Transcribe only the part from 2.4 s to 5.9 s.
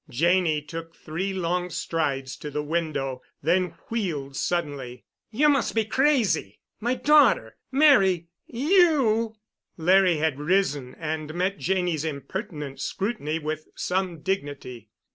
the window, then wheeled suddenly. "You must be